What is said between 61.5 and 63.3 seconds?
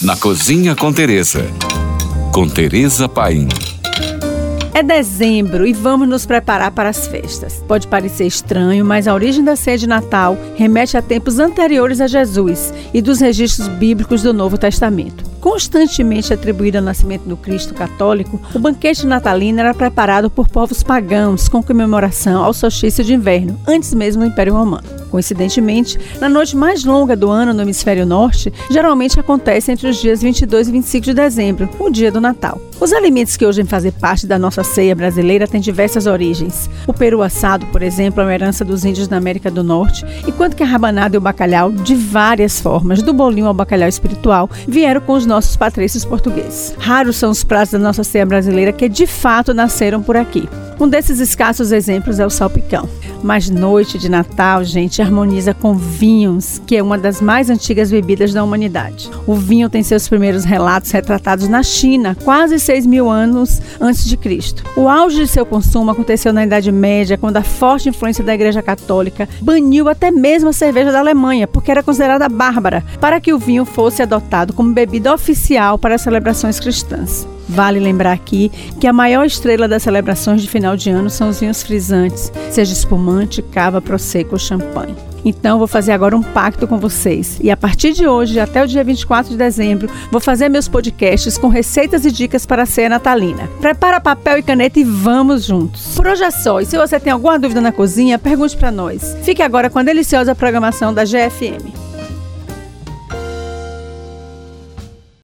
China, quase 6 mil